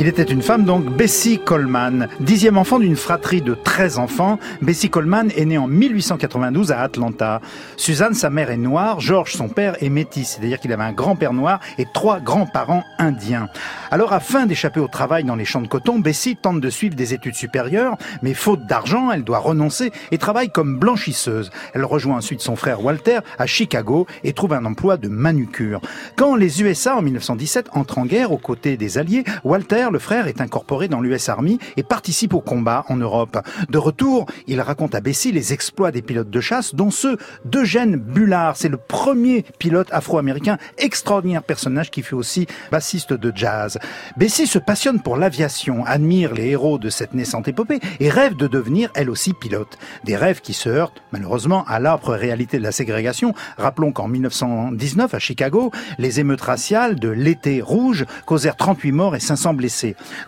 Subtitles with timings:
[0.00, 4.38] Il était une femme donc, Bessie Coleman, dixième enfant d'une fratrie de 13 enfants.
[4.62, 7.42] Bessie Coleman est née en 1892 à Atlanta.
[7.76, 11.34] Suzanne, sa mère est noire, George, son père, est métis, c'est-à-dire qu'il avait un grand-père
[11.34, 13.50] noir et trois grands-parents indiens.
[13.90, 17.12] Alors, afin d'échapper au travail dans les champs de coton, Bessie tente de suivre des
[17.12, 21.50] études supérieures, mais faute d'argent, elle doit renoncer et travaille comme blanchisseuse.
[21.74, 25.82] Elle rejoint ensuite son frère Walter à Chicago et trouve un emploi de manucure.
[26.16, 30.26] Quand les USA, en 1917, entrent en guerre aux côtés des Alliés, Walter le frère
[30.26, 33.38] est incorporé dans l'US Army et participe au combat en Europe.
[33.68, 37.96] De retour, il raconte à Bessie les exploits des pilotes de chasse, dont ceux d'Eugène
[37.96, 38.56] Bullard.
[38.56, 43.78] C'est le premier pilote afro-américain, extraordinaire personnage qui fut aussi bassiste de jazz.
[44.16, 48.46] Bessie se passionne pour l'aviation, admire les héros de cette naissante épopée et rêve de
[48.46, 49.78] devenir elle aussi pilote.
[50.04, 53.34] Des rêves qui se heurtent malheureusement à l'âpre réalité de la ségrégation.
[53.58, 59.20] Rappelons qu'en 1919 à Chicago, les émeutes raciales de l'été rouge causèrent 38 morts et
[59.20, 59.79] 500 blessés.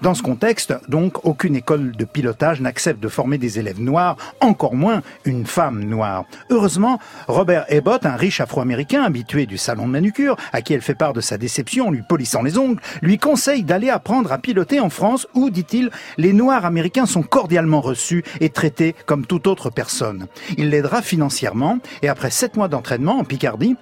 [0.02, 4.74] Dans ce contexte, donc, aucune école de pilotage n'accepte de former des élèves noirs, encore
[4.74, 6.24] moins une femme noire.
[6.50, 10.94] Heureusement, Robert Ebbott, un riche afro-américain habitué du salon de manucure, à qui elle fait
[10.94, 14.80] part de sa déception en lui polissant les ongles, lui conseille d'aller apprendre à piloter
[14.80, 19.70] en France où, dit-il, les noirs américains sont cordialement reçus et traités comme toute autre
[19.70, 20.26] personne.
[20.56, 23.76] Il l'aidera financièrement et après sept mois d'entraînement en Picardie,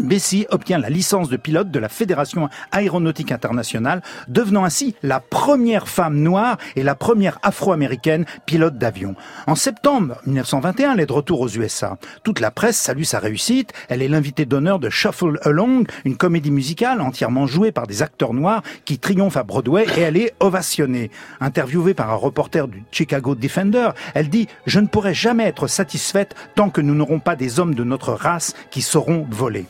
[0.00, 5.88] Bessie obtient la licence de pilote de la Fédération aéronautique internationale, devenant ainsi la première
[5.88, 9.14] femme noire et la première afro-américaine pilote d'avion.
[9.46, 11.98] En septembre 1921, elle est de retour aux USA.
[12.22, 13.72] Toute la presse salue sa réussite.
[13.88, 18.34] Elle est l'invitée d'honneur de Shuffle Along, une comédie musicale entièrement jouée par des acteurs
[18.34, 21.10] noirs qui triomphent à Broadway et elle est ovationnée.
[21.40, 26.34] Interviewée par un reporter du Chicago Defender, elle dit «Je ne pourrai jamais être satisfaite
[26.54, 29.66] tant que nous n'aurons pas des hommes de notre race qui sauront voler».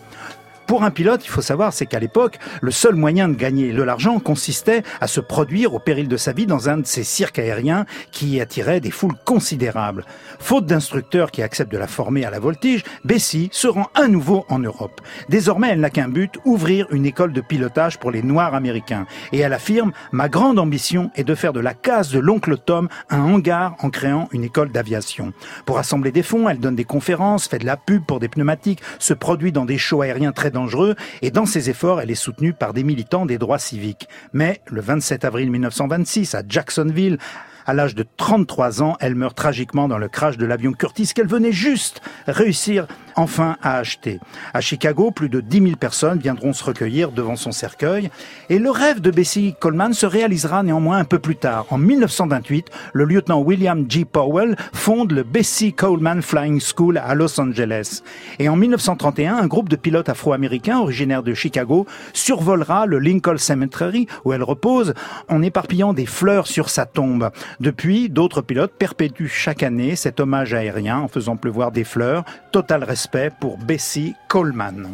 [0.67, 3.83] Pour un pilote, il faut savoir, c'est qu'à l'époque, le seul moyen de gagner de
[3.83, 7.39] l'argent consistait à se produire au péril de sa vie dans un de ces cirques
[7.39, 10.05] aériens qui attiraient des foules considérables.
[10.41, 14.45] Faute d'instructeurs qui acceptent de la former à la voltige, Bessie se rend à nouveau
[14.49, 15.01] en Europe.
[15.29, 19.07] Désormais, elle n'a qu'un but, ouvrir une école de pilotage pour les Noirs américains.
[19.31, 22.89] Et elle affirme, ma grande ambition est de faire de la case de l'oncle Tom
[23.09, 25.33] un hangar en créant une école d'aviation.
[25.65, 28.83] Pour assembler des fonds, elle donne des conférences, fait de la pub pour des pneumatiques,
[28.99, 32.55] se produit dans des shows aériens très dangereux et dans ses efforts, elle est soutenue
[32.55, 34.09] par des militants des droits civiques.
[34.33, 37.19] Mais le 27 avril 1926, à Jacksonville,
[37.67, 41.27] à l'âge de 33 ans, elle meurt tragiquement dans le crash de l'avion Curtis qu'elle
[41.27, 44.21] venait juste réussir enfin à acheter.
[44.55, 48.11] À Chicago, plus de 10 000 personnes viendront se recueillir devant son cercueil.
[48.51, 51.67] Et le rêve de Bessie Coleman se réalisera néanmoins un peu plus tard.
[51.71, 54.05] En 1928, le lieutenant William G.
[54.05, 58.03] Powell fonde le Bessie Coleman Flying School à Los Angeles.
[58.39, 64.07] Et en 1931, un groupe de pilotes afro-américains originaires de Chicago survolera le Lincoln Cemetery
[64.25, 64.95] où elle repose
[65.29, 67.31] en éparpillant des fleurs sur sa tombe.
[67.61, 72.25] Depuis, d'autres pilotes perpétuent chaque année cet hommage aérien en faisant pleuvoir des fleurs.
[72.53, 74.89] Total respect pour Bessie Coleman.